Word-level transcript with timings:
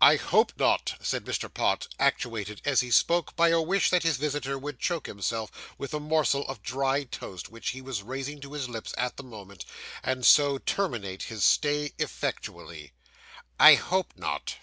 'I 0.00 0.16
hope 0.16 0.52
not,' 0.56 0.94
said 1.02 1.26
Mr. 1.26 1.52
Pott, 1.52 1.86
actuated, 1.98 2.62
as 2.64 2.80
he 2.80 2.90
spoke, 2.90 3.36
by 3.36 3.50
a 3.50 3.60
wish 3.60 3.90
that 3.90 4.04
his 4.04 4.16
visitor 4.16 4.58
would 4.58 4.78
choke 4.80 5.04
himself 5.06 5.50
with 5.76 5.90
the 5.90 6.00
morsel 6.00 6.46
of 6.48 6.62
dry 6.62 7.04
toast 7.04 7.50
which 7.50 7.72
he 7.72 7.82
was 7.82 8.02
raising 8.02 8.40
to 8.40 8.54
his 8.54 8.70
lips 8.70 8.94
at 8.96 9.18
the 9.18 9.22
moment, 9.22 9.66
and 10.02 10.24
so 10.24 10.56
terminate 10.56 11.24
his 11.24 11.44
stay 11.44 11.92
effectually. 11.98 12.94
'I 13.58 13.74
hope 13.74 14.14
not. 14.16 14.56